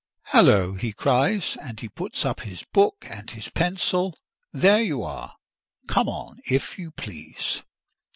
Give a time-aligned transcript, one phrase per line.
[0.29, 4.17] "Hillo!" he cries; and he puts up his book and his pencil.
[4.51, 5.35] "There you are!
[5.87, 7.61] Come on, if you please."